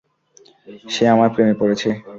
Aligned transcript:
সে 0.93 1.03
আমার 1.07 1.29
প্রেমে 1.33 1.55
পড়েছে। 1.61 1.89